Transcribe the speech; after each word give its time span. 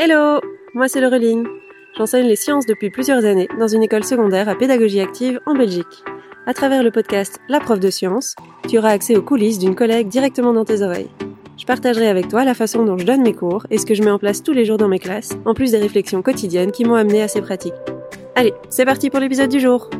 Hello 0.00 0.40
Moi 0.74 0.86
c'est 0.86 1.00
Laureline. 1.00 1.44
J'enseigne 1.96 2.28
les 2.28 2.36
sciences 2.36 2.66
depuis 2.66 2.88
plusieurs 2.88 3.24
années 3.24 3.48
dans 3.58 3.66
une 3.66 3.82
école 3.82 4.04
secondaire 4.04 4.48
à 4.48 4.54
pédagogie 4.54 5.00
active 5.00 5.40
en 5.44 5.54
Belgique. 5.54 6.04
À 6.46 6.54
travers 6.54 6.84
le 6.84 6.92
podcast 6.92 7.40
La 7.48 7.58
prof 7.58 7.80
de 7.80 7.90
sciences, 7.90 8.36
tu 8.68 8.78
auras 8.78 8.90
accès 8.90 9.16
aux 9.16 9.22
coulisses 9.22 9.58
d'une 9.58 9.74
collègue 9.74 10.06
directement 10.06 10.52
dans 10.52 10.64
tes 10.64 10.82
oreilles. 10.82 11.10
Je 11.56 11.64
partagerai 11.66 12.06
avec 12.06 12.28
toi 12.28 12.44
la 12.44 12.54
façon 12.54 12.84
dont 12.84 12.96
je 12.96 13.04
donne 13.04 13.22
mes 13.22 13.34
cours 13.34 13.66
et 13.70 13.78
ce 13.78 13.86
que 13.86 13.94
je 13.94 14.04
mets 14.04 14.12
en 14.12 14.20
place 14.20 14.44
tous 14.44 14.52
les 14.52 14.64
jours 14.64 14.76
dans 14.76 14.86
mes 14.86 15.00
classes, 15.00 15.36
en 15.44 15.52
plus 15.52 15.72
des 15.72 15.78
réflexions 15.78 16.22
quotidiennes 16.22 16.70
qui 16.70 16.84
m'ont 16.84 16.94
amené 16.94 17.20
à 17.20 17.26
ces 17.26 17.42
pratiques. 17.42 17.74
Allez, 18.36 18.54
c'est 18.68 18.84
parti 18.84 19.10
pour 19.10 19.18
l'épisode 19.18 19.50
du 19.50 19.58
jour 19.58 19.90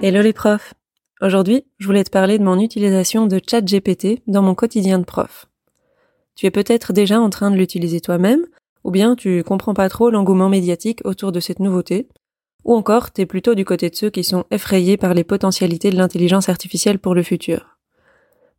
Hello 0.00 0.22
les 0.22 0.32
profs 0.32 0.72
Aujourd'hui, 1.20 1.66
je 1.78 1.86
voulais 1.86 2.02
te 2.02 2.10
parler 2.10 2.38
de 2.38 2.44
mon 2.44 2.58
utilisation 2.58 3.26
de 3.26 3.38
ChatGPT 3.46 4.22
dans 4.26 4.40
mon 4.40 4.54
quotidien 4.54 4.98
de 4.98 5.04
prof. 5.04 5.51
Tu 6.34 6.46
es 6.46 6.50
peut-être 6.50 6.92
déjà 6.92 7.20
en 7.20 7.30
train 7.30 7.50
de 7.50 7.56
l'utiliser 7.56 8.00
toi-même, 8.00 8.46
ou 8.84 8.90
bien 8.90 9.14
tu 9.14 9.42
comprends 9.44 9.74
pas 9.74 9.88
trop 9.88 10.10
l'engouement 10.10 10.48
médiatique 10.48 11.00
autour 11.04 11.32
de 11.32 11.40
cette 11.40 11.60
nouveauté, 11.60 12.08
ou 12.64 12.74
encore 12.74 13.10
t'es 13.10 13.26
plutôt 13.26 13.54
du 13.54 13.64
côté 13.64 13.90
de 13.90 13.96
ceux 13.96 14.10
qui 14.10 14.24
sont 14.24 14.44
effrayés 14.50 14.96
par 14.96 15.14
les 15.14 15.24
potentialités 15.24 15.90
de 15.90 15.96
l'intelligence 15.96 16.48
artificielle 16.48 16.98
pour 16.98 17.14
le 17.14 17.22
futur. 17.22 17.78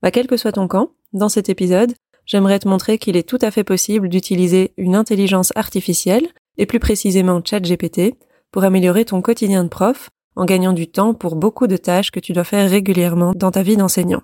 Bah, 0.02 0.12
quel 0.12 0.28
que 0.28 0.38
soit 0.38 0.52
ton 0.52 0.68
camp, 0.68 0.92
dans 1.14 1.30
cet 1.30 1.50
épisode, 1.50 1.94
j'aimerais 2.26 2.60
te 2.60 2.68
montrer 2.68 2.98
qu'il 2.98 3.18
est 3.18 3.28
tout 3.28 3.40
à 3.42 3.52
fait 3.52 3.64
possible 3.64 4.10
d'utiliser 4.10 4.74
une 4.78 4.96
intelligence 4.96 5.52
artificielle, 5.56 6.28
et 6.58 6.66
plus 6.66 6.80
précisément 6.80 7.42
ChatGPT, 7.44 8.16
pour 8.52 8.64
améliorer 8.64 9.06
ton 9.06 9.22
quotidien 9.22 9.64
de 9.64 9.70
prof 9.70 10.10
en 10.36 10.46
gagnant 10.46 10.74
du 10.74 10.88
temps 10.88 11.14
pour 11.14 11.36
beaucoup 11.36 11.68
de 11.68 11.78
tâches 11.78 12.12
que 12.12 12.20
tu 12.20 12.34
dois 12.34 12.44
faire 12.44 12.70
régulièrement 12.70 13.34
dans 13.36 13.52
ta 13.52 13.64
vie 13.64 13.78
d'enseignant. 13.78 14.22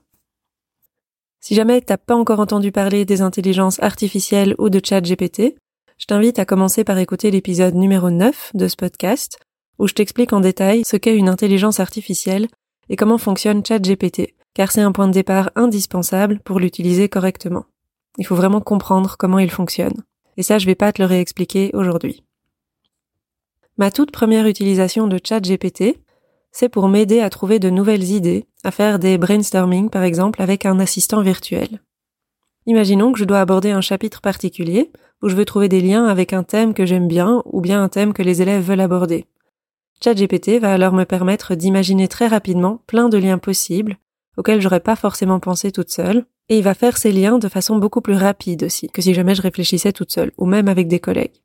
Si 1.42 1.56
jamais 1.56 1.82
t'as 1.82 1.98
pas 1.98 2.16
encore 2.16 2.42
entendu 2.42 2.72
parler 2.72 3.06
des 3.06 3.22
intelligences 3.22 3.82
artificielles 3.82 4.56
ou 4.58 4.70
de 4.70 4.82
ChatGPT, 4.84 5.56
je 5.98 6.06
t'invite 6.06 6.38
à 6.38 6.45
commencer 6.45 6.84
par 6.84 6.98
écouter 6.98 7.32
l'épisode 7.32 7.76
numéro 7.76 8.09
9 8.09 8.52
de 8.56 8.68
ce 8.68 8.76
podcast, 8.76 9.40
où 9.80 9.88
je 9.88 9.94
t'explique 9.94 10.34
en 10.34 10.42
détail 10.42 10.84
ce 10.86 10.98
qu'est 10.98 11.16
une 11.16 11.30
intelligence 11.30 11.80
artificielle 11.80 12.48
et 12.90 12.98
comment 12.98 13.17
fonctionne 13.17 13.66
ChatGPT, 13.66 14.36
car 14.54 14.72
c'est 14.72 14.82
un 14.82 14.92
point 14.92 15.08
de 15.08 15.14
départ 15.14 15.52
indispensable 15.56 16.40
pour 16.40 16.60
l'utiliser 16.60 17.08
correctement. 17.08 17.66
Il 18.17 18.26
faut 18.26 18.36
vraiment 18.36 18.62
comprendre 18.62 19.16
comment 19.17 19.40
il 19.40 19.50
fonctionne. 19.50 20.04
Et 20.36 20.44
ça, 20.44 20.58
je 20.58 20.66
vais 20.66 20.76
pas 20.76 20.92
te 20.92 21.02
le 21.02 21.08
réexpliquer 21.08 21.72
aujourd'hui. 21.73 22.23
Ma 23.78 23.92
toute 23.92 24.12
première 24.12 24.45
utilisation 24.45 25.08
de 25.08 25.20
ChatGPT, 25.23 26.02
c'est 26.52 26.67
pour 26.67 26.90
m'aider 26.90 27.22
à 27.22 27.30
trouver 27.30 27.60
de 27.60 27.70
nouvelles 27.70 28.12
idées, 28.12 28.45
à 28.63 28.71
faire 28.71 28.99
des 28.99 29.17
brainstorming 29.17 29.89
par 29.89 30.03
exemple 30.03 30.41
avec 30.41 30.65
un 30.65 30.79
assistant 30.79 31.21
virtuel. 31.21 31.81
Imaginons 32.65 33.11
que 33.11 33.19
je 33.19 33.25
dois 33.25 33.41
aborder 33.41 33.71
un 33.71 33.81
chapitre 33.81 34.21
particulier 34.21 34.91
où 35.21 35.29
je 35.29 35.35
veux 35.35 35.45
trouver 35.45 35.69
des 35.69 35.81
liens 35.81 36.05
avec 36.05 36.33
un 36.33 36.43
thème 36.43 36.73
que 36.73 36.85
j'aime 36.85 37.07
bien 37.07 37.41
ou 37.45 37.61
bien 37.61 37.81
un 37.81 37.89
thème 37.89 38.13
que 38.13 38.23
les 38.23 38.41
élèves 38.41 38.63
veulent 38.63 38.80
aborder. 38.81 39.25
ChatGPT 40.03 40.59
va 40.59 40.73
alors 40.73 40.93
me 40.93 41.03
permettre 41.03 41.55
d'imaginer 41.55 42.07
très 42.07 42.27
rapidement 42.27 42.81
plein 42.87 43.09
de 43.09 43.17
liens 43.17 43.37
possibles 43.37 43.97
auxquels 44.39 44.61
j'aurais 44.61 44.80
pas 44.80 44.95
forcément 44.95 45.41
pensé 45.41 45.71
toute 45.71 45.91
seule, 45.91 46.25
et 46.47 46.57
il 46.57 46.63
va 46.63 46.73
faire 46.73 46.97
ces 46.97 47.11
liens 47.11 47.37
de 47.37 47.49
façon 47.49 47.75
beaucoup 47.75 47.99
plus 47.99 48.15
rapide 48.15 48.63
aussi 48.63 48.89
que 48.89 49.02
si 49.02 49.13
jamais 49.13 49.35
je 49.35 49.41
réfléchissais 49.41 49.91
toute 49.91 50.11
seule, 50.11 50.31
ou 50.37 50.45
même 50.45 50.69
avec 50.69 50.87
des 50.87 51.02
collègues. 51.02 51.41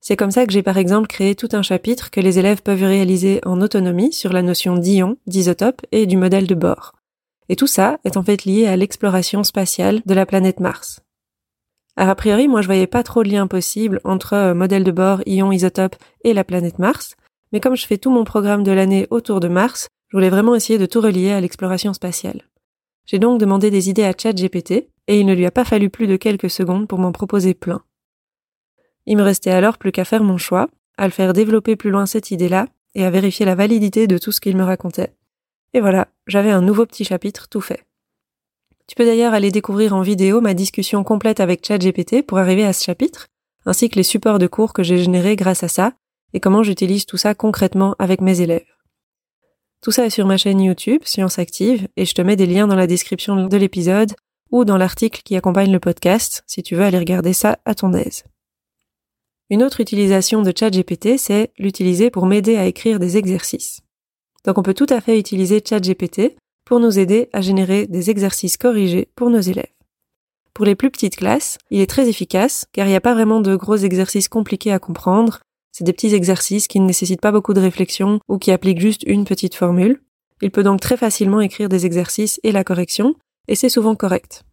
C'est 0.00 0.16
comme 0.16 0.30
ça 0.30 0.46
que 0.46 0.52
j'ai 0.52 0.62
par 0.62 0.78
exemple 0.78 1.08
créé 1.08 1.34
tout 1.34 1.48
un 1.52 1.62
chapitre 1.62 2.10
que 2.10 2.20
les 2.20 2.38
élèves 2.38 2.62
peuvent 2.62 2.82
réaliser 2.82 3.40
en 3.44 3.60
autonomie 3.60 4.12
sur 4.12 4.32
la 4.32 4.42
notion 4.42 4.76
d'ion, 4.76 5.16
d'isotope 5.26 5.82
et 5.92 6.06
du 6.06 6.16
modèle 6.16 6.46
de 6.46 6.54
bord. 6.54 6.92
Et 7.48 7.56
tout 7.56 7.66
ça 7.66 7.98
est 8.04 8.16
en 8.16 8.22
fait 8.22 8.44
lié 8.44 8.66
à 8.66 8.76
l'exploration 8.76 9.44
spatiale 9.44 10.02
de 10.06 10.14
la 10.14 10.26
planète 10.26 10.60
Mars. 10.60 11.00
Alors 11.96 12.10
a 12.10 12.14
priori, 12.14 12.46
moi 12.46 12.60
je 12.60 12.66
voyais 12.66 12.86
pas 12.86 13.02
trop 13.02 13.22
de 13.22 13.28
lien 13.28 13.46
possible 13.46 14.00
entre 14.04 14.34
euh, 14.34 14.54
modèle 14.54 14.84
de 14.84 14.92
bord, 14.92 15.22
ion, 15.26 15.50
isotope 15.50 15.96
et 16.24 16.34
la 16.34 16.44
planète 16.44 16.78
Mars, 16.78 17.16
mais 17.52 17.60
comme 17.60 17.76
je 17.76 17.86
fais 17.86 17.98
tout 17.98 18.10
mon 18.10 18.24
programme 18.24 18.64
de 18.64 18.72
l'année 18.72 19.06
autour 19.10 19.40
de 19.40 19.48
Mars, 19.48 19.88
je 20.08 20.16
voulais 20.16 20.30
vraiment 20.30 20.54
essayer 20.54 20.78
de 20.78 20.86
tout 20.86 21.00
relier 21.00 21.32
à 21.32 21.40
l'exploration 21.40 21.92
spatiale. 21.94 22.42
J'ai 23.06 23.18
donc 23.18 23.40
demandé 23.40 23.70
des 23.70 23.88
idées 23.88 24.04
à 24.04 24.12
ChatGPT, 24.16 24.88
et 25.08 25.20
il 25.20 25.26
ne 25.26 25.34
lui 25.34 25.46
a 25.46 25.50
pas 25.50 25.64
fallu 25.64 25.90
plus 25.90 26.06
de 26.06 26.16
quelques 26.16 26.50
secondes 26.50 26.88
pour 26.88 26.98
m'en 26.98 27.12
proposer 27.12 27.54
plein. 27.54 27.82
Il 29.06 29.16
me 29.16 29.22
restait 29.22 29.50
alors 29.50 29.78
plus 29.78 29.92
qu'à 29.92 30.04
faire 30.04 30.22
mon 30.22 30.36
choix, 30.36 30.68
à 30.98 31.06
le 31.06 31.12
faire 31.12 31.32
développer 31.32 31.76
plus 31.76 31.90
loin 31.90 32.06
cette 32.06 32.30
idée-là, 32.30 32.66
et 32.94 33.04
à 33.04 33.10
vérifier 33.10 33.46
la 33.46 33.54
validité 33.54 34.06
de 34.06 34.18
tout 34.18 34.32
ce 34.32 34.40
qu'il 34.40 34.56
me 34.56 34.64
racontait. 34.64 35.12
Et 35.74 35.80
voilà, 35.80 36.08
j'avais 36.26 36.50
un 36.50 36.62
nouveau 36.62 36.86
petit 36.86 37.04
chapitre 37.04 37.48
tout 37.48 37.60
fait. 37.60 37.84
Tu 38.86 38.94
peux 38.94 39.04
d'ailleurs 39.04 39.34
aller 39.34 39.50
découvrir 39.50 39.94
en 39.94 40.00
vidéo 40.00 40.40
ma 40.40 40.54
discussion 40.54 41.04
complète 41.04 41.40
avec 41.40 41.66
ChatGPT 41.66 42.22
pour 42.22 42.38
arriver 42.38 42.64
à 42.64 42.72
ce 42.72 42.84
chapitre, 42.84 43.28
ainsi 43.66 43.90
que 43.90 43.96
les 43.96 44.02
supports 44.02 44.38
de 44.38 44.46
cours 44.46 44.72
que 44.72 44.82
j'ai 44.82 44.98
générés 44.98 45.36
grâce 45.36 45.62
à 45.62 45.68
ça, 45.68 45.92
et 46.32 46.40
comment 46.40 46.62
j'utilise 46.62 47.04
tout 47.04 47.16
ça 47.16 47.34
concrètement 47.34 47.94
avec 47.98 48.20
mes 48.20 48.40
élèves. 48.40 48.64
Tout 49.82 49.90
ça 49.90 50.06
est 50.06 50.10
sur 50.10 50.26
ma 50.26 50.36
chaîne 50.36 50.60
YouTube, 50.60 51.02
Science 51.04 51.38
Active, 51.38 51.88
et 51.96 52.04
je 52.04 52.14
te 52.14 52.22
mets 52.22 52.36
des 52.36 52.46
liens 52.46 52.66
dans 52.66 52.76
la 52.76 52.86
description 52.86 53.46
de 53.46 53.56
l'épisode 53.56 54.14
ou 54.50 54.64
dans 54.64 54.78
l'article 54.78 55.22
qui 55.24 55.36
accompagne 55.36 55.72
le 55.72 55.80
podcast 55.80 56.44
si 56.46 56.62
tu 56.62 56.76
veux 56.76 56.84
aller 56.84 56.98
regarder 56.98 57.32
ça 57.32 57.58
à 57.64 57.74
ton 57.74 57.92
aise. 57.92 58.24
Une 59.48 59.62
autre 59.62 59.80
utilisation 59.80 60.42
de 60.42 60.52
ChatGPT, 60.56 61.18
c'est 61.18 61.52
l'utiliser 61.56 62.10
pour 62.10 62.26
m'aider 62.26 62.56
à 62.56 62.66
écrire 62.66 62.98
des 62.98 63.16
exercices. 63.16 63.80
Donc 64.44 64.58
on 64.58 64.62
peut 64.62 64.74
tout 64.74 64.86
à 64.88 65.00
fait 65.00 65.20
utiliser 65.20 65.62
ChatGPT 65.64 66.36
pour 66.64 66.80
nous 66.80 66.98
aider 66.98 67.28
à 67.32 67.40
générer 67.40 67.86
des 67.86 68.10
exercices 68.10 68.56
corrigés 68.56 69.08
pour 69.14 69.30
nos 69.30 69.40
élèves. 69.40 69.72
Pour 70.52 70.64
les 70.64 70.74
plus 70.74 70.90
petites 70.90 71.16
classes, 71.16 71.58
il 71.70 71.80
est 71.80 71.88
très 71.88 72.08
efficace 72.08 72.66
car 72.72 72.86
il 72.86 72.90
n'y 72.90 72.96
a 72.96 73.00
pas 73.00 73.14
vraiment 73.14 73.40
de 73.40 73.54
gros 73.54 73.76
exercices 73.76 74.28
compliqués 74.28 74.72
à 74.72 74.80
comprendre. 74.80 75.40
C'est 75.70 75.84
des 75.84 75.92
petits 75.92 76.14
exercices 76.14 76.66
qui 76.66 76.80
ne 76.80 76.86
nécessitent 76.86 77.20
pas 77.20 77.30
beaucoup 77.30 77.54
de 77.54 77.60
réflexion 77.60 78.18
ou 78.28 78.38
qui 78.38 78.50
appliquent 78.50 78.80
juste 78.80 79.04
une 79.06 79.26
petite 79.26 79.54
formule. 79.54 80.00
Il 80.42 80.50
peut 80.50 80.64
donc 80.64 80.80
très 80.80 80.96
facilement 80.96 81.40
écrire 81.40 81.68
des 81.68 81.86
exercices 81.86 82.40
et 82.42 82.50
la 82.50 82.64
correction, 82.64 83.14
et 83.46 83.54
c'est 83.54 83.68
souvent 83.68 83.94
correct. 83.94 84.44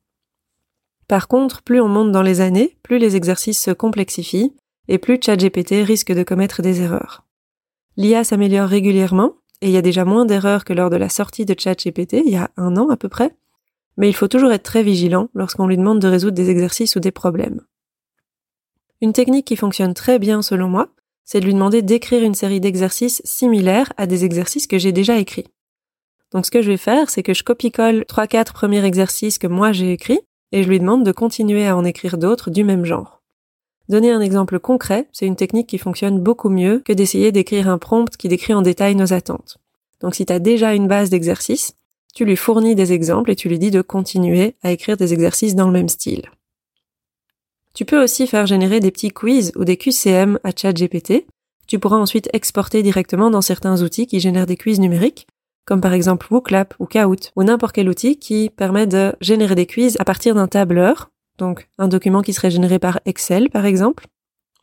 Par 1.07 1.27
contre, 1.27 1.61
plus 1.63 1.81
on 1.81 1.89
monte 1.89 2.11
dans 2.11 2.21
les 2.21 2.41
années, 2.41 2.77
plus 2.83 2.99
les 2.99 3.15
exercices 3.15 3.61
se 3.61 3.71
complexifient, 3.71 4.53
et 4.87 4.97
plus 4.97 5.19
ChatGPT 5.21 5.83
risque 5.83 6.11
de 6.11 6.23
commettre 6.23 6.61
des 6.61 6.81
erreurs. 6.81 7.25
L'IA 7.97 8.23
s'améliore 8.23 8.67
régulièrement, 8.67 9.35
et 9.61 9.67
il 9.67 9.71
y 9.71 9.77
a 9.77 9.81
déjà 9.81 10.03
moins 10.03 10.25
d'erreurs 10.25 10.65
que 10.65 10.73
lors 10.73 10.89
de 10.89 10.97
la 10.97 11.09
sortie 11.09 11.45
de 11.45 11.55
ChatGPT, 11.57 12.23
il 12.25 12.31
y 12.31 12.35
a 12.35 12.49
un 12.57 12.75
an 12.77 12.89
à 12.89 12.97
peu 12.97 13.07
près, 13.09 13.35
mais 13.97 14.09
il 14.09 14.13
faut 14.13 14.27
toujours 14.27 14.51
être 14.51 14.63
très 14.63 14.83
vigilant 14.83 15.29
lorsqu'on 15.33 15.67
lui 15.67 15.77
demande 15.77 15.99
de 15.99 16.07
résoudre 16.07 16.35
des 16.35 16.49
exercices 16.49 16.95
ou 16.95 16.99
des 16.99 17.11
problèmes. 17.11 17.61
Une 19.01 19.13
technique 19.13 19.45
qui 19.45 19.55
fonctionne 19.55 19.93
très 19.93 20.19
bien 20.19 20.41
selon 20.41 20.67
moi, 20.67 20.89
c'est 21.25 21.39
de 21.39 21.45
lui 21.45 21.53
demander 21.53 21.81
d'écrire 21.81 22.23
une 22.23 22.33
série 22.33 22.59
d'exercices 22.59 23.21
similaires 23.23 23.93
à 23.97 24.07
des 24.07 24.25
exercices 24.25 24.67
que 24.67 24.77
j'ai 24.77 24.91
déjà 24.91 25.17
écrits. 25.17 25.47
Donc 26.31 26.45
ce 26.45 26.51
que 26.51 26.61
je 26.61 26.71
vais 26.71 26.77
faire, 26.77 27.09
c'est 27.09 27.23
que 27.23 27.33
je 27.33 27.43
copie-colle 27.43 28.05
3-4 28.09 28.53
premiers 28.53 28.83
exercices 28.83 29.37
que 29.37 29.47
moi 29.47 29.71
j'ai 29.71 29.91
écrits, 29.91 30.21
et 30.51 30.63
je 30.63 30.69
lui 30.69 30.79
demande 30.79 31.05
de 31.05 31.11
continuer 31.11 31.67
à 31.67 31.77
en 31.77 31.85
écrire 31.85 32.17
d'autres 32.17 32.49
du 32.49 32.63
même 32.63 32.85
genre. 32.85 33.22
Donner 33.89 34.11
un 34.11 34.21
exemple 34.21 34.59
concret, 34.59 35.07
c'est 35.11 35.25
une 35.25 35.35
technique 35.35 35.67
qui 35.67 35.77
fonctionne 35.77 36.19
beaucoup 36.19 36.49
mieux 36.49 36.79
que 36.79 36.93
d'essayer 36.93 37.31
d'écrire 37.31 37.67
un 37.67 37.77
prompt 37.77 38.15
qui 38.15 38.29
décrit 38.29 38.53
en 38.53 38.61
détail 38.61 38.95
nos 38.95 39.13
attentes. 39.13 39.57
Donc 39.99 40.15
si 40.15 40.25
tu 40.25 40.33
as 40.33 40.39
déjà 40.39 40.73
une 40.73 40.87
base 40.87 41.09
d'exercices, 41.09 41.75
tu 42.13 42.25
lui 42.25 42.35
fournis 42.35 42.75
des 42.75 42.93
exemples 42.93 43.31
et 43.31 43.35
tu 43.35 43.49
lui 43.49 43.59
dis 43.59 43.71
de 43.71 43.81
continuer 43.81 44.55
à 44.63 44.71
écrire 44.71 44.97
des 44.97 45.13
exercices 45.13 45.55
dans 45.55 45.65
le 45.65 45.73
même 45.73 45.89
style. 45.89 46.29
Tu 47.73 47.85
peux 47.85 48.01
aussi 48.01 48.27
faire 48.27 48.45
générer 48.45 48.79
des 48.79 48.91
petits 48.91 49.09
quiz 49.09 49.51
ou 49.55 49.65
des 49.65 49.77
QCM 49.77 50.39
à 50.43 50.51
ChatGPT. 50.55 51.25
Tu 51.65 51.79
pourras 51.79 51.97
ensuite 51.97 52.29
exporter 52.31 52.83
directement 52.83 53.31
dans 53.31 53.41
certains 53.41 53.81
outils 53.81 54.05
qui 54.05 54.19
génèrent 54.19 54.45
des 54.45 54.57
quiz 54.57 54.79
numériques, 54.79 55.27
comme 55.65 55.81
par 55.81 55.93
exemple 55.93 56.27
WooClap 56.29 56.75
ou 56.79 56.85
Kahoot, 56.85 57.31
ou 57.35 57.43
n'importe 57.43 57.73
quel 57.73 57.89
outil 57.89 58.17
qui 58.17 58.51
permet 58.51 58.85
de 58.85 59.15
générer 59.21 59.55
des 59.55 59.65
quiz 59.65 59.97
à 59.99 60.05
partir 60.05 60.35
d'un 60.35 60.47
tableur 60.47 61.09
donc 61.37 61.67
un 61.77 61.87
document 61.87 62.21
qui 62.21 62.33
serait 62.33 62.51
généré 62.51 62.79
par 62.79 62.99
Excel 63.05 63.49
par 63.49 63.65
exemple. 63.65 64.07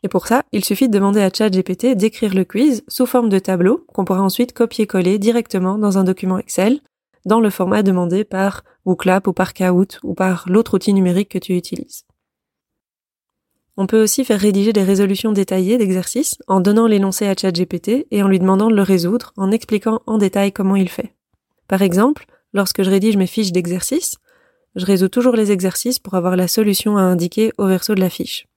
Et 0.03 0.07
pour 0.07 0.27
ça, 0.27 0.43
il 0.51 0.65
suffit 0.65 0.89
de 0.89 0.93
demander 0.93 1.21
à 1.21 1.29
ChatGPT 1.31 1.95
d'écrire 1.95 2.33
le 2.33 2.43
quiz 2.43 2.83
sous 2.87 3.05
forme 3.05 3.29
de 3.29 3.39
tableau 3.39 3.85
qu'on 3.93 4.05
pourra 4.05 4.21
ensuite 4.21 4.53
copier-coller 4.53 5.19
directement 5.19 5.77
dans 5.77 5.97
un 5.97 6.03
document 6.03 6.39
Excel 6.39 6.79
dans 7.25 7.39
le 7.39 7.51
format 7.51 7.83
demandé 7.83 8.23
par 8.23 8.63
WooClap 8.85 9.27
ou 9.27 9.33
par 9.33 9.53
Kahoot 9.53 9.99
ou 10.03 10.15
par 10.15 10.45
l'autre 10.47 10.73
outil 10.73 10.93
numérique 10.93 11.29
que 11.29 11.37
tu 11.37 11.55
utilises. 11.55 12.05
On 13.77 13.87
peut 13.87 14.01
aussi 14.01 14.25
faire 14.25 14.39
rédiger 14.39 14.73
des 14.73 14.83
résolutions 14.83 15.31
détaillées 15.31 15.77
d'exercices 15.77 16.37
en 16.47 16.59
donnant 16.59 16.87
l'énoncé 16.87 17.27
à 17.27 17.35
ChatGPT 17.35 18.07
et 18.11 18.21
en 18.21 18.27
lui 18.27 18.39
demandant 18.39 18.69
de 18.69 18.75
le 18.75 18.81
résoudre 18.81 19.33
en 19.37 19.51
expliquant 19.51 20.01
en 20.07 20.17
détail 20.17 20.51
comment 20.51 20.75
il 20.75 20.89
fait. 20.89 21.15
Par 21.67 21.81
exemple, 21.81 22.25
lorsque 22.53 22.83
je 22.83 22.89
rédige 22.89 23.17
mes 23.17 23.27
fiches 23.27 23.53
d'exercices, 23.53 24.17
je 24.75 24.85
résous 24.85 25.09
toujours 25.09 25.35
les 25.35 25.51
exercices 25.51 25.99
pour 25.99 26.15
avoir 26.15 26.35
la 26.35 26.47
solution 26.47 26.97
à 26.97 27.01
indiquer 27.01 27.51
au 27.57 27.67
verso 27.67 27.95
de 27.95 27.99
la 27.99 28.09
fiche. 28.09 28.47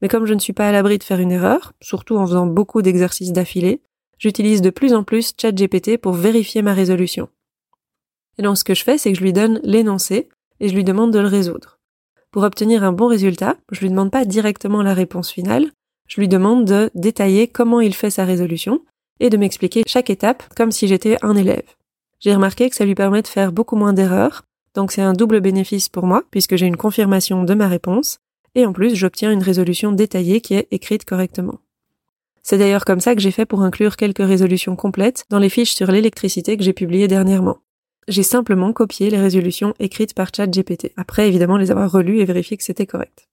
Mais 0.00 0.08
comme 0.08 0.26
je 0.26 0.34
ne 0.34 0.40
suis 0.40 0.52
pas 0.52 0.68
à 0.68 0.72
l'abri 0.72 0.98
de 0.98 1.04
faire 1.04 1.20
une 1.20 1.32
erreur, 1.32 1.72
surtout 1.80 2.16
en 2.16 2.26
faisant 2.26 2.46
beaucoup 2.46 2.82
d'exercices 2.82 3.32
d'affilée, 3.32 3.80
j'utilise 4.18 4.62
de 4.62 4.70
plus 4.70 4.94
en 4.94 5.04
plus 5.04 5.32
ChatGPT 5.40 5.98
pour 5.98 6.12
vérifier 6.12 6.62
ma 6.62 6.74
résolution. 6.74 7.28
Et 8.38 8.42
donc 8.42 8.58
ce 8.58 8.64
que 8.64 8.74
je 8.74 8.82
fais, 8.82 8.98
c'est 8.98 9.12
que 9.12 9.18
je 9.18 9.24
lui 9.24 9.32
donne 9.32 9.60
l'énoncé 9.62 10.28
et 10.60 10.68
je 10.68 10.74
lui 10.74 10.84
demande 10.84 11.12
de 11.12 11.18
le 11.18 11.28
résoudre. 11.28 11.78
Pour 12.30 12.44
obtenir 12.44 12.82
un 12.82 12.92
bon 12.92 13.06
résultat, 13.06 13.56
je 13.70 13.80
lui 13.80 13.90
demande 13.90 14.10
pas 14.10 14.24
directement 14.24 14.82
la 14.82 14.94
réponse 14.94 15.30
finale, 15.30 15.70
je 16.08 16.20
lui 16.20 16.28
demande 16.28 16.64
de 16.64 16.90
détailler 16.94 17.46
comment 17.46 17.80
il 17.80 17.94
fait 17.94 18.10
sa 18.10 18.24
résolution 18.24 18.82
et 19.20 19.30
de 19.30 19.36
m'expliquer 19.36 19.82
chaque 19.86 20.10
étape 20.10 20.42
comme 20.56 20.72
si 20.72 20.88
j'étais 20.88 21.16
un 21.22 21.36
élève. 21.36 21.76
J'ai 22.20 22.34
remarqué 22.34 22.70
que 22.70 22.76
ça 22.76 22.84
lui 22.84 22.94
permet 22.94 23.22
de 23.22 23.28
faire 23.28 23.52
beaucoup 23.52 23.76
moins 23.76 23.92
d'erreurs, 23.92 24.44
donc 24.74 24.92
c'est 24.92 25.02
un 25.02 25.12
double 25.12 25.40
bénéfice 25.40 25.88
pour 25.88 26.06
moi 26.06 26.22
puisque 26.30 26.56
j'ai 26.56 26.66
une 26.66 26.76
confirmation 26.76 27.44
de 27.44 27.54
ma 27.54 27.68
réponse 27.68 28.18
et 28.54 28.66
en 28.66 28.72
plus 28.72 28.94
j'obtiens 28.94 29.32
une 29.32 29.42
résolution 29.42 29.92
détaillée 29.92 30.40
qui 30.40 30.54
est 30.54 30.68
écrite 30.70 31.04
correctement. 31.04 31.60
C'est 32.42 32.58
d'ailleurs 32.58 32.84
comme 32.84 33.00
ça 33.00 33.14
que 33.14 33.20
j'ai 33.20 33.30
fait 33.30 33.46
pour 33.46 33.62
inclure 33.62 33.96
quelques 33.96 34.18
résolutions 34.18 34.76
complètes 34.76 35.24
dans 35.30 35.38
les 35.38 35.48
fiches 35.48 35.74
sur 35.74 35.90
l'électricité 35.90 36.56
que 36.56 36.64
j'ai 36.64 36.72
publiées 36.72 37.08
dernièrement. 37.08 37.58
J'ai 38.08 38.24
simplement 38.24 38.72
copié 38.72 39.10
les 39.10 39.20
résolutions 39.20 39.74
écrites 39.78 40.14
par 40.14 40.30
ChatGPT. 40.34 40.92
Après, 40.96 41.28
évidemment, 41.28 41.56
les 41.56 41.70
avoir 41.70 41.90
relues 41.90 42.18
et 42.18 42.24
vérifier 42.24 42.56
que 42.56 42.64
c'était 42.64 42.86
correct. 42.86 43.28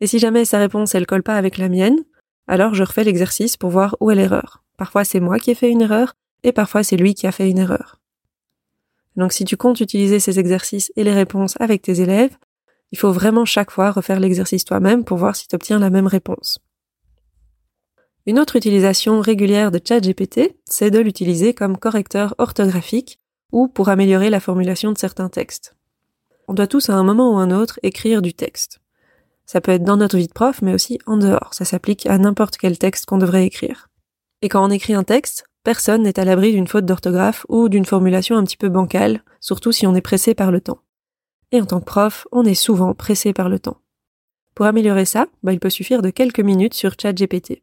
Et 0.00 0.06
si 0.06 0.18
jamais 0.18 0.46
sa 0.46 0.58
réponse, 0.58 0.94
elle 0.94 1.06
colle 1.06 1.22
pas 1.22 1.36
avec 1.36 1.58
la 1.58 1.68
mienne, 1.68 2.02
alors 2.48 2.74
je 2.74 2.82
refais 2.82 3.04
l'exercice 3.04 3.58
pour 3.58 3.70
voir 3.70 3.96
où 4.00 4.10
est 4.10 4.14
l'erreur. 4.14 4.64
Parfois, 4.78 5.04
c'est 5.04 5.20
moi 5.20 5.38
qui 5.38 5.50
ai 5.50 5.54
fait 5.54 5.70
une 5.70 5.82
erreur, 5.82 6.14
et 6.42 6.52
parfois, 6.52 6.82
c'est 6.82 6.96
lui 6.96 7.14
qui 7.14 7.26
a 7.26 7.32
fait 7.32 7.48
une 7.48 7.58
erreur. 7.58 8.00
Donc, 9.16 9.32
si 9.32 9.44
tu 9.44 9.56
comptes 9.56 9.80
utiliser 9.80 10.20
ces 10.20 10.38
exercices 10.38 10.92
et 10.96 11.04
les 11.04 11.12
réponses 11.12 11.54
avec 11.60 11.82
tes 11.82 12.00
élèves, 12.00 12.36
il 12.92 12.98
faut 12.98 13.12
vraiment 13.12 13.44
chaque 13.44 13.70
fois 13.70 13.90
refaire 13.90 14.20
l'exercice 14.20 14.64
toi-même 14.64 15.04
pour 15.04 15.18
voir 15.18 15.36
si 15.36 15.48
tu 15.48 15.54
obtiens 15.54 15.78
la 15.78 15.90
même 15.90 16.06
réponse. 16.06 16.60
Une 18.26 18.38
autre 18.38 18.56
utilisation 18.56 19.20
régulière 19.20 19.70
de 19.70 19.80
ChatGPT, 19.86 20.56
c'est 20.64 20.90
de 20.90 20.98
l'utiliser 20.98 21.52
comme 21.52 21.76
correcteur 21.76 22.34
orthographique 22.38 23.18
ou 23.52 23.68
pour 23.68 23.88
améliorer 23.88 24.30
la 24.30 24.40
formulation 24.40 24.92
de 24.92 24.98
certains 24.98 25.28
textes. 25.28 25.76
On 26.48 26.54
doit 26.54 26.66
tous 26.66 26.88
à 26.88 26.94
un 26.94 27.04
moment 27.04 27.34
ou 27.34 27.36
un 27.36 27.50
autre 27.50 27.78
écrire 27.82 28.22
du 28.22 28.32
texte. 28.32 28.80
Ça 29.46 29.60
peut 29.60 29.72
être 29.72 29.84
dans 29.84 29.96
notre 29.96 30.16
vie 30.16 30.26
de 30.26 30.32
prof, 30.32 30.62
mais 30.62 30.72
aussi 30.72 30.98
en 31.06 31.16
dehors. 31.16 31.52
Ça 31.52 31.64
s'applique 31.64 32.06
à 32.06 32.16
n'importe 32.18 32.56
quel 32.56 32.78
texte 32.78 33.06
qu'on 33.06 33.18
devrait 33.18 33.46
écrire. 33.46 33.88
Et 34.40 34.48
quand 34.48 34.64
on 34.64 34.70
écrit 34.70 34.94
un 34.94 35.04
texte, 35.04 35.44
personne 35.64 36.02
n'est 36.02 36.20
à 36.20 36.24
l'abri 36.24 36.52
d'une 36.52 36.68
faute 36.68 36.86
d'orthographe 36.86 37.44
ou 37.48 37.68
d'une 37.68 37.84
formulation 37.84 38.36
un 38.36 38.44
petit 38.44 38.56
peu 38.56 38.68
bancale, 38.68 39.24
surtout 39.40 39.72
si 39.72 39.86
on 39.86 39.94
est 39.94 40.00
pressé 40.00 40.34
par 40.34 40.52
le 40.52 40.60
temps. 40.60 40.78
Et 41.50 41.60
en 41.60 41.66
tant 41.66 41.80
que 41.80 41.86
prof, 41.86 42.26
on 42.30 42.44
est 42.44 42.54
souvent 42.54 42.94
pressé 42.94 43.32
par 43.32 43.48
le 43.48 43.58
temps. 43.58 43.78
Pour 44.54 44.66
améliorer 44.66 45.04
ça, 45.04 45.26
bah, 45.42 45.52
il 45.52 45.58
peut 45.58 45.70
suffire 45.70 46.02
de 46.02 46.10
quelques 46.10 46.40
minutes 46.40 46.74
sur 46.74 46.94
ChatGPT. 47.00 47.62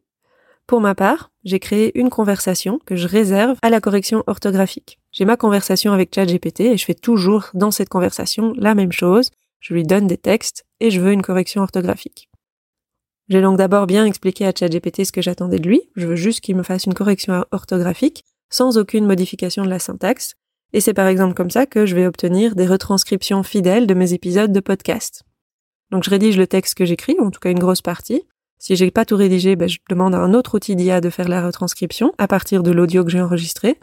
Pour 0.67 0.81
ma 0.81 0.95
part, 0.95 1.31
j'ai 1.43 1.59
créé 1.59 1.97
une 1.97 2.09
conversation 2.09 2.79
que 2.85 2.95
je 2.95 3.07
réserve 3.07 3.57
à 3.61 3.69
la 3.69 3.81
correction 3.81 4.23
orthographique. 4.27 4.99
J'ai 5.11 5.25
ma 5.25 5.37
conversation 5.37 5.93
avec 5.93 6.13
ChatGPT 6.13 6.61
et 6.61 6.77
je 6.77 6.85
fais 6.85 6.93
toujours 6.93 7.49
dans 7.53 7.71
cette 7.71 7.89
conversation 7.89 8.53
la 8.57 8.75
même 8.75 8.91
chose. 8.91 9.29
Je 9.59 9.73
lui 9.73 9.83
donne 9.83 10.07
des 10.07 10.17
textes 10.17 10.65
et 10.79 10.89
je 10.89 11.01
veux 11.01 11.11
une 11.11 11.21
correction 11.21 11.61
orthographique. 11.61 12.30
J'ai 13.31 13.41
donc 13.41 13.57
d'abord 13.57 13.87
bien 13.87 14.05
expliqué 14.05 14.45
à 14.45 14.51
ChatGPT 14.51 15.05
ce 15.05 15.13
que 15.13 15.21
j'attendais 15.21 15.57
de 15.57 15.65
lui. 15.65 15.83
Je 15.95 16.05
veux 16.05 16.17
juste 16.17 16.41
qu'il 16.41 16.57
me 16.57 16.63
fasse 16.63 16.83
une 16.83 16.93
correction 16.93 17.45
orthographique 17.51 18.25
sans 18.49 18.77
aucune 18.77 19.05
modification 19.05 19.63
de 19.63 19.69
la 19.69 19.79
syntaxe. 19.79 20.33
Et 20.73 20.81
c'est 20.81 20.93
par 20.93 21.07
exemple 21.07 21.33
comme 21.33 21.49
ça 21.49 21.65
que 21.65 21.85
je 21.85 21.95
vais 21.95 22.05
obtenir 22.05 22.55
des 22.55 22.65
retranscriptions 22.65 23.41
fidèles 23.43 23.87
de 23.87 23.93
mes 23.93 24.11
épisodes 24.11 24.51
de 24.51 24.59
podcast. 24.59 25.23
Donc 25.91 26.03
je 26.03 26.09
rédige 26.09 26.37
le 26.37 26.45
texte 26.45 26.75
que 26.75 26.83
j'écris, 26.83 27.15
en 27.21 27.31
tout 27.31 27.39
cas 27.39 27.51
une 27.51 27.59
grosse 27.59 27.81
partie, 27.81 28.21
si 28.57 28.75
j'ai 28.75 28.91
pas 28.91 29.05
tout 29.05 29.15
rédigé, 29.15 29.55
ben, 29.55 29.69
je 29.69 29.77
demande 29.89 30.13
à 30.13 30.17
un 30.17 30.33
autre 30.33 30.55
outil 30.55 30.75
d'IA 30.75 30.99
de 30.99 31.09
faire 31.09 31.29
la 31.29 31.45
retranscription 31.45 32.11
à 32.17 32.27
partir 32.27 32.63
de 32.63 32.71
l'audio 32.71 33.05
que 33.05 33.11
j'ai 33.11 33.21
enregistré. 33.21 33.79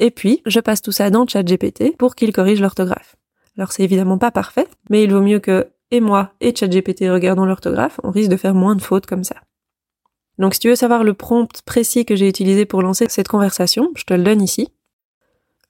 Et 0.00 0.10
puis, 0.10 0.42
je 0.44 0.58
passe 0.58 0.82
tout 0.82 0.90
ça 0.90 1.08
dans 1.10 1.24
ChatGPT 1.24 1.96
pour 1.96 2.16
qu'il 2.16 2.32
corrige 2.32 2.60
l'orthographe. 2.60 3.14
Alors 3.56 3.70
c'est 3.70 3.84
évidemment 3.84 4.18
pas 4.18 4.32
parfait, 4.32 4.66
mais 4.90 5.04
il 5.04 5.12
vaut 5.12 5.22
mieux 5.22 5.38
que 5.38 5.68
et 5.90 6.00
moi 6.00 6.32
et 6.40 6.54
ChatGPT 6.54 7.10
regardons 7.10 7.44
l'orthographe, 7.44 8.00
on 8.02 8.10
risque 8.10 8.30
de 8.30 8.36
faire 8.36 8.54
moins 8.54 8.76
de 8.76 8.82
fautes 8.82 9.06
comme 9.06 9.24
ça. 9.24 9.36
Donc 10.38 10.54
si 10.54 10.60
tu 10.60 10.68
veux 10.68 10.76
savoir 10.76 11.04
le 11.04 11.14
prompt 11.14 11.62
précis 11.62 12.04
que 12.04 12.16
j'ai 12.16 12.28
utilisé 12.28 12.64
pour 12.64 12.82
lancer 12.82 13.06
cette 13.08 13.28
conversation, 13.28 13.90
je 13.96 14.04
te 14.04 14.14
le 14.14 14.22
donne 14.22 14.42
ici. 14.42 14.68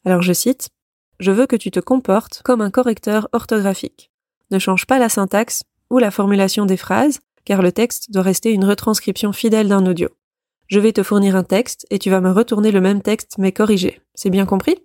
Alors 0.05 0.23
je 0.23 0.32
cite 0.32 0.69
Je 1.20 1.32
veux 1.32 1.47
que 1.47 1.56
tu 1.56 1.70
te 1.70 1.81
comportes 1.81 2.43
comme 2.44 2.61
un 2.61 2.70
correcteur 2.70 3.29
orthographique. 3.32 4.11
Ne 4.50 4.59
change 4.59 4.87
pas 4.87 4.99
la 4.99 5.09
syntaxe 5.09 5.62
ou 5.91 5.99
la 5.99 6.11
formulation 6.11 6.67
des 6.67 6.76
phrases, 6.76 7.21
car 7.44 7.62
le 7.62 7.73
texte 7.73 8.11
doit 8.11 8.23
rester 8.23 8.53
une 8.53 8.64
retranscription 8.64 9.32
fidèle 9.32 9.69
d'un 9.69 9.87
audio. 9.87 10.09
Je 10.67 10.81
vais 10.81 10.93
te 10.93 11.03
fournir 11.03 11.35
un 11.35 11.44
texte 11.44 11.87
et 11.91 11.99
tu 11.99 12.11
vas 12.11 12.21
me 12.21 12.31
retourner 12.31 12.71
le 12.71 12.82
même 12.82 13.00
texte 13.00 13.37
mais 13.38 13.53
corrigé. 13.53 14.03
C'est 14.14 14.29
bien 14.29 14.44
compris? 14.44 14.76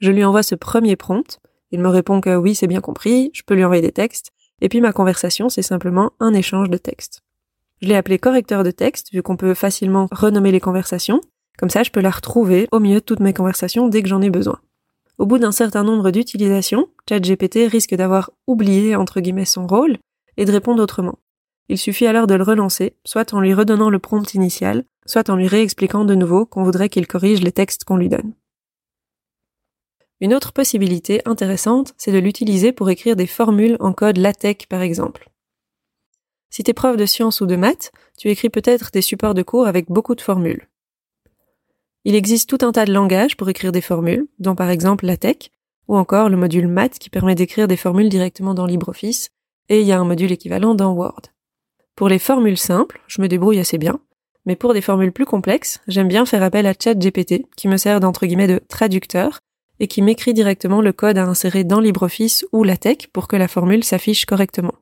Je 0.00 0.10
lui 0.10 0.24
envoie 0.24 0.42
ce 0.42 0.56
premier 0.56 0.96
prompt. 0.96 1.40
Il 1.70 1.80
me 1.80 1.88
répond 1.88 2.20
que 2.20 2.36
oui, 2.36 2.54
c'est 2.54 2.66
bien 2.66 2.80
compris, 2.80 3.30
je 3.32 3.42
peux 3.42 3.54
lui 3.54 3.64
envoyer 3.64 3.82
des 3.82 3.92
textes, 3.92 4.32
et 4.60 4.68
puis 4.68 4.80
ma 4.80 4.92
conversation, 4.92 5.48
c'est 5.48 5.62
simplement 5.62 6.12
un 6.20 6.32
échange 6.32 6.70
de 6.70 6.78
textes. 6.78 7.22
Je 7.82 7.88
l'ai 7.88 7.96
appelé 7.96 8.18
correcteur 8.18 8.64
de 8.64 8.70
texte, 8.70 9.12
vu 9.12 9.22
qu'on 9.22 9.36
peut 9.36 9.54
facilement 9.54 10.08
renommer 10.10 10.52
les 10.52 10.60
conversations, 10.60 11.20
comme 11.58 11.70
ça 11.70 11.82
je 11.82 11.90
peux 11.90 12.00
la 12.00 12.10
retrouver 12.10 12.68
au 12.72 12.80
milieu 12.80 13.00
de 13.00 13.04
toutes 13.04 13.20
mes 13.20 13.34
conversations 13.34 13.88
dès 13.88 14.02
que 14.02 14.08
j'en 14.08 14.22
ai 14.22 14.30
besoin. 14.30 14.60
Au 15.18 15.26
bout 15.26 15.38
d'un 15.38 15.52
certain 15.52 15.82
nombre 15.82 16.10
d'utilisations, 16.10 16.88
ChatGPT 17.08 17.68
risque 17.68 17.94
d'avoir 17.94 18.30
oublié 18.46 18.96
entre 18.96 19.20
guillemets 19.20 19.46
son 19.46 19.66
rôle 19.66 19.96
et 20.36 20.44
de 20.44 20.52
répondre 20.52 20.82
autrement. 20.82 21.18
Il 21.68 21.78
suffit 21.78 22.06
alors 22.06 22.26
de 22.26 22.34
le 22.34 22.44
relancer, 22.44 22.94
soit 23.04 23.32
en 23.32 23.40
lui 23.40 23.54
redonnant 23.54 23.90
le 23.90 23.98
prompt 23.98 24.34
initial, 24.34 24.84
soit 25.06 25.30
en 25.30 25.36
lui 25.36 25.48
réexpliquant 25.48 26.04
de 26.04 26.14
nouveau 26.14 26.46
qu'on 26.46 26.62
voudrait 26.62 26.88
qu'il 26.88 27.06
corrige 27.06 27.40
les 27.40 27.52
textes 27.52 27.84
qu'on 27.84 27.96
lui 27.96 28.08
donne. 28.08 28.34
Une 30.20 30.32
autre 30.32 30.52
possibilité 30.52 31.20
intéressante, 31.26 31.94
c'est 31.98 32.12
de 32.12 32.18
l'utiliser 32.18 32.72
pour 32.72 32.88
écrire 32.88 33.16
des 33.16 33.26
formules 33.26 33.76
en 33.80 33.92
code 33.92 34.16
LaTeX 34.16 34.66
par 34.66 34.80
exemple. 34.80 35.28
Si 36.48 36.62
t'es 36.62 36.72
prof 36.72 36.96
de 36.96 37.04
sciences 37.04 37.40
ou 37.40 37.46
de 37.46 37.56
maths, 37.56 37.92
tu 38.16 38.30
écris 38.30 38.48
peut-être 38.48 38.90
des 38.92 39.02
supports 39.02 39.34
de 39.34 39.42
cours 39.42 39.66
avec 39.66 39.90
beaucoup 39.90 40.14
de 40.14 40.22
formules. 40.22 40.68
Il 42.04 42.14
existe 42.14 42.48
tout 42.48 42.64
un 42.64 42.72
tas 42.72 42.86
de 42.86 42.92
langages 42.92 43.36
pour 43.36 43.48
écrire 43.48 43.72
des 43.72 43.80
formules, 43.80 44.26
dont 44.38 44.54
par 44.54 44.70
exemple 44.70 45.04
LaTeX, 45.04 45.50
ou 45.88 45.96
encore 45.96 46.28
le 46.28 46.36
module 46.36 46.68
maths 46.68 46.98
qui 46.98 47.10
permet 47.10 47.34
d'écrire 47.34 47.68
des 47.68 47.76
formules 47.76 48.08
directement 48.08 48.54
dans 48.54 48.64
LibreOffice, 48.64 49.30
et 49.68 49.80
il 49.80 49.86
y 49.86 49.92
a 49.92 49.98
un 49.98 50.04
module 50.04 50.32
équivalent 50.32 50.74
dans 50.74 50.92
Word. 50.92 51.22
Pour 51.94 52.08
les 52.08 52.18
formules 52.18 52.58
simples, 52.58 53.00
je 53.06 53.20
me 53.20 53.28
débrouille 53.28 53.58
assez 53.58 53.76
bien, 53.76 54.00
mais 54.44 54.56
pour 54.56 54.72
des 54.72 54.80
formules 54.80 55.12
plus 55.12 55.26
complexes, 55.26 55.80
j'aime 55.88 56.08
bien 56.08 56.24
faire 56.24 56.42
appel 56.42 56.66
à 56.66 56.74
ChatGPT, 56.80 57.46
qui 57.56 57.68
me 57.68 57.76
sert 57.76 58.00
d'entre 58.00 58.26
guillemets 58.26 58.46
de 58.46 58.60
traducteur, 58.68 59.40
et 59.80 59.88
qui 59.88 60.02
m'écrit 60.02 60.34
directement 60.34 60.80
le 60.80 60.92
code 60.92 61.18
à 61.18 61.24
insérer 61.24 61.64
dans 61.64 61.80
LibreOffice 61.80 62.44
ou 62.52 62.64
LaTeX 62.64 63.06
pour 63.12 63.28
que 63.28 63.36
la 63.36 63.48
formule 63.48 63.84
s'affiche 63.84 64.24
correctement. 64.24 64.74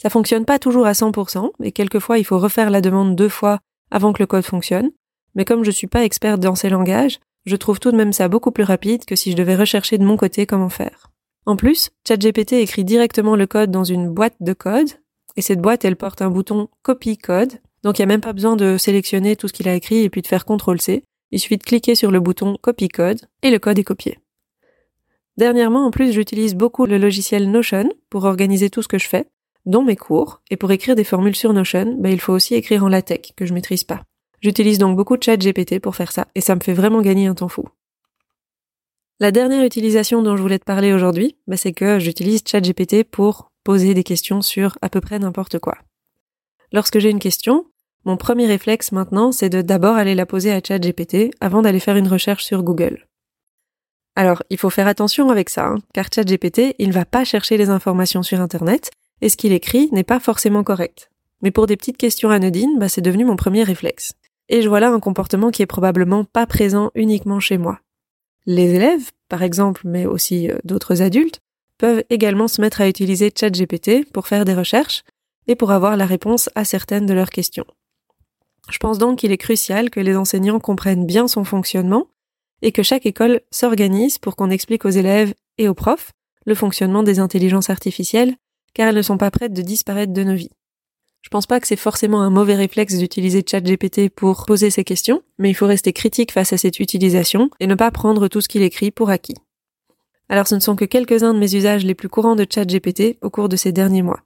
Ça 0.00 0.10
fonctionne 0.10 0.44
pas 0.44 0.58
toujours 0.58 0.86
à 0.86 0.92
100%, 0.92 1.50
et 1.62 1.72
quelquefois 1.72 2.18
il 2.18 2.24
faut 2.24 2.38
refaire 2.38 2.70
la 2.70 2.80
demande 2.80 3.16
deux 3.16 3.28
fois 3.28 3.58
avant 3.90 4.12
que 4.12 4.22
le 4.22 4.26
code 4.26 4.44
fonctionne, 4.44 4.90
mais 5.34 5.44
comme 5.44 5.64
je 5.64 5.70
suis 5.70 5.86
pas 5.86 6.04
experte 6.04 6.40
dans 6.40 6.54
ces 6.54 6.70
langages, 6.70 7.20
je 7.46 7.56
trouve 7.56 7.80
tout 7.80 7.90
de 7.90 7.96
même 7.96 8.12
ça 8.12 8.28
beaucoup 8.28 8.50
plus 8.50 8.64
rapide 8.64 9.04
que 9.04 9.16
si 9.16 9.30
je 9.30 9.36
devais 9.36 9.56
rechercher 9.56 9.98
de 9.98 10.04
mon 10.04 10.16
côté 10.16 10.46
comment 10.46 10.68
faire. 10.68 11.10
En 11.46 11.56
plus, 11.56 11.90
ChatGPT 12.06 12.54
écrit 12.54 12.84
directement 12.84 13.36
le 13.36 13.46
code 13.46 13.70
dans 13.70 13.84
une 13.84 14.08
boîte 14.08 14.36
de 14.40 14.52
code, 14.52 14.90
et 15.36 15.42
cette 15.42 15.60
boîte, 15.60 15.84
elle 15.84 15.96
porte 15.96 16.22
un 16.22 16.30
bouton 16.30 16.68
Copy 16.82 17.16
Code. 17.16 17.60
Donc 17.82 17.98
il 17.98 18.02
n'y 18.02 18.04
a 18.04 18.14
même 18.14 18.20
pas 18.20 18.32
besoin 18.32 18.56
de 18.56 18.76
sélectionner 18.76 19.36
tout 19.36 19.48
ce 19.48 19.52
qu'il 19.52 19.68
a 19.68 19.74
écrit 19.74 20.02
et 20.02 20.10
puis 20.10 20.22
de 20.22 20.26
faire 20.26 20.44
CTRL 20.44 20.80
C. 20.80 21.04
Il 21.32 21.38
suffit 21.38 21.58
de 21.58 21.62
cliquer 21.62 21.94
sur 21.94 22.10
le 22.10 22.20
bouton 22.20 22.56
Copy 22.60 22.88
Code 22.88 23.20
et 23.42 23.50
le 23.50 23.58
code 23.58 23.78
est 23.78 23.84
copié. 23.84 24.18
Dernièrement, 25.36 25.86
en 25.86 25.90
plus, 25.90 26.12
j'utilise 26.12 26.54
beaucoup 26.54 26.86
le 26.86 26.98
logiciel 26.98 27.50
Notion 27.50 27.88
pour 28.10 28.24
organiser 28.24 28.68
tout 28.68 28.82
ce 28.82 28.88
que 28.88 28.98
je 28.98 29.08
fais, 29.08 29.26
dont 29.64 29.82
mes 29.82 29.96
cours, 29.96 30.42
et 30.50 30.56
pour 30.56 30.70
écrire 30.72 30.96
des 30.96 31.04
formules 31.04 31.36
sur 31.36 31.52
Notion, 31.52 31.96
bah, 31.98 32.10
il 32.10 32.20
faut 32.20 32.32
aussi 32.32 32.54
écrire 32.54 32.84
en 32.84 32.88
LaTeX, 32.88 33.32
que 33.36 33.46
je 33.46 33.54
maîtrise 33.54 33.84
pas. 33.84 34.02
J'utilise 34.40 34.78
donc 34.78 34.96
beaucoup 34.96 35.16
de 35.16 35.22
chat 35.22 35.36
GPT 35.36 35.80
pour 35.80 35.96
faire 35.96 36.12
ça, 36.12 36.26
et 36.34 36.40
ça 36.40 36.54
me 36.54 36.60
fait 36.60 36.72
vraiment 36.72 37.02
gagner 37.02 37.26
un 37.26 37.34
temps 37.34 37.48
fou. 37.48 37.64
La 39.18 39.32
dernière 39.32 39.64
utilisation 39.64 40.22
dont 40.22 40.36
je 40.36 40.42
voulais 40.42 40.58
te 40.58 40.64
parler 40.64 40.92
aujourd'hui, 40.92 41.36
bah, 41.46 41.56
c'est 41.56 41.72
que 41.72 41.98
j'utilise 41.98 42.42
ChatGPT 42.46 43.04
pour 43.04 43.50
poser 43.64 43.94
des 43.94 44.04
questions 44.04 44.42
sur 44.42 44.78
à 44.82 44.88
peu 44.88 45.00
près 45.00 45.18
n'importe 45.18 45.58
quoi. 45.58 45.76
Lorsque 46.72 46.98
j'ai 46.98 47.10
une 47.10 47.18
question, 47.18 47.66
mon 48.04 48.16
premier 48.16 48.46
réflexe 48.46 48.92
maintenant, 48.92 49.30
c'est 49.30 49.50
de 49.50 49.60
d'abord 49.60 49.96
aller 49.96 50.14
la 50.14 50.26
poser 50.26 50.52
à 50.52 50.60
ChatGPT 50.66 51.30
avant 51.40 51.62
d'aller 51.62 51.80
faire 51.80 51.96
une 51.96 52.08
recherche 52.08 52.44
sur 52.44 52.62
Google. 52.62 53.06
Alors, 54.16 54.42
il 54.50 54.58
faut 54.58 54.70
faire 54.70 54.86
attention 54.86 55.30
avec 55.30 55.50
ça, 55.50 55.66
hein, 55.66 55.78
car 55.92 56.06
ChatGPT, 56.12 56.74
il 56.78 56.88
ne 56.88 56.94
va 56.94 57.04
pas 57.04 57.24
chercher 57.24 57.56
les 57.56 57.68
informations 57.68 58.22
sur 58.22 58.40
Internet, 58.40 58.90
et 59.20 59.28
ce 59.28 59.36
qu'il 59.36 59.52
écrit 59.52 59.88
n'est 59.92 60.02
pas 60.02 60.18
forcément 60.18 60.64
correct. 60.64 61.10
Mais 61.42 61.50
pour 61.50 61.66
des 61.66 61.76
petites 61.76 61.96
questions 61.96 62.30
anodines, 62.30 62.78
bah, 62.78 62.88
c'est 62.88 63.00
devenu 63.00 63.24
mon 63.24 63.36
premier 63.36 63.62
réflexe. 63.62 64.12
Et 64.48 64.62
je 64.62 64.68
vois 64.68 64.80
là 64.80 64.90
un 64.90 65.00
comportement 65.00 65.50
qui 65.50 65.62
est 65.62 65.66
probablement 65.66 66.24
pas 66.24 66.46
présent 66.46 66.90
uniquement 66.94 67.38
chez 67.38 67.56
moi. 67.56 67.80
Les 68.46 68.74
élèves, 68.74 69.10
par 69.28 69.42
exemple, 69.42 69.82
mais 69.84 70.06
aussi 70.06 70.50
euh, 70.50 70.58
d'autres 70.64 71.02
adultes, 71.02 71.40
peuvent 71.78 72.02
également 72.10 72.48
se 72.48 72.60
mettre 72.60 72.80
à 72.80 72.88
utiliser 72.88 73.32
ChatGPT 73.34 74.10
pour 74.12 74.26
faire 74.26 74.44
des 74.44 74.54
recherches 74.54 75.02
et 75.46 75.54
pour 75.54 75.70
avoir 75.70 75.96
la 75.96 76.06
réponse 76.06 76.50
à 76.54 76.64
certaines 76.64 77.06
de 77.06 77.14
leurs 77.14 77.30
questions. 77.30 77.66
Je 78.68 78.78
pense 78.78 78.98
donc 78.98 79.18
qu'il 79.18 79.32
est 79.32 79.38
crucial 79.38 79.90
que 79.90 80.00
les 80.00 80.16
enseignants 80.16 80.60
comprennent 80.60 81.06
bien 81.06 81.28
son 81.28 81.44
fonctionnement 81.44 82.06
et 82.62 82.72
que 82.72 82.82
chaque 82.82 83.06
école 83.06 83.40
s'organise 83.50 84.18
pour 84.18 84.36
qu'on 84.36 84.50
explique 84.50 84.84
aux 84.84 84.90
élèves 84.90 85.34
et 85.58 85.68
aux 85.68 85.74
profs 85.74 86.12
le 86.46 86.54
fonctionnement 86.54 87.02
des 87.02 87.18
intelligences 87.18 87.70
artificielles 87.70 88.36
car 88.74 88.88
elles 88.88 88.96
ne 88.96 89.02
sont 89.02 89.18
pas 89.18 89.30
prêtes 89.30 89.52
de 89.52 89.62
disparaître 89.62 90.12
de 90.12 90.22
nos 90.22 90.34
vies. 90.34 90.50
Je 91.22 91.28
pense 91.28 91.46
pas 91.46 91.60
que 91.60 91.66
c'est 91.66 91.76
forcément 91.76 92.22
un 92.22 92.30
mauvais 92.30 92.54
réflexe 92.54 92.96
d'utiliser 92.96 93.44
ChatGPT 93.46 94.08
pour 94.08 94.46
poser 94.46 94.70
ces 94.70 94.84
questions, 94.84 95.22
mais 95.38 95.50
il 95.50 95.54
faut 95.54 95.66
rester 95.66 95.92
critique 95.92 96.32
face 96.32 96.52
à 96.52 96.58
cette 96.58 96.80
utilisation 96.80 97.50
et 97.60 97.66
ne 97.66 97.74
pas 97.74 97.90
prendre 97.90 98.28
tout 98.28 98.40
ce 98.40 98.48
qu'il 98.48 98.62
écrit 98.62 98.90
pour 98.90 99.10
acquis. 99.10 99.34
Alors 100.28 100.46
ce 100.46 100.54
ne 100.54 100.60
sont 100.60 100.76
que 100.76 100.84
quelques-uns 100.84 101.34
de 101.34 101.38
mes 101.38 101.54
usages 101.54 101.84
les 101.84 101.94
plus 101.94 102.08
courants 102.08 102.36
de 102.36 102.46
ChatGPT 102.48 103.18
au 103.20 103.30
cours 103.30 103.48
de 103.48 103.56
ces 103.56 103.72
derniers 103.72 104.02
mois. 104.02 104.20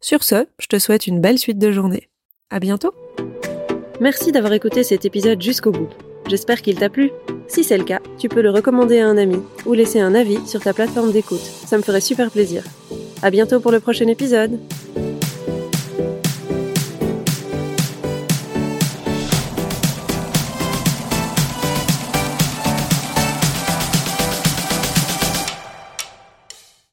Sur 0.00 0.24
ce, 0.24 0.46
je 0.58 0.66
te 0.68 0.78
souhaite 0.78 1.06
une 1.06 1.20
belle 1.20 1.38
suite 1.38 1.58
de 1.58 1.72
journée. 1.72 2.08
À 2.48 2.60
bientôt! 2.60 2.94
Merci 4.00 4.32
d'avoir 4.32 4.54
écouté 4.54 4.82
cet 4.82 5.04
épisode 5.04 5.42
jusqu'au 5.42 5.72
bout. 5.72 5.88
J'espère 6.26 6.62
qu'il 6.62 6.76
t'a 6.76 6.88
plu. 6.88 7.10
Si 7.48 7.62
c'est 7.62 7.76
le 7.76 7.84
cas, 7.84 8.00
tu 8.18 8.30
peux 8.30 8.40
le 8.40 8.48
recommander 8.48 8.98
à 8.98 9.06
un 9.06 9.18
ami 9.18 9.36
ou 9.66 9.74
laisser 9.74 10.00
un 10.00 10.14
avis 10.14 10.38
sur 10.46 10.60
ta 10.60 10.72
plateforme 10.72 11.12
d'écoute. 11.12 11.40
Ça 11.40 11.76
me 11.76 11.82
ferait 11.82 12.00
super 12.00 12.30
plaisir. 12.30 12.64
À 13.20 13.30
bientôt 13.30 13.60
pour 13.60 13.72
le 13.72 13.80
prochain 13.80 14.06
épisode. 14.06 14.58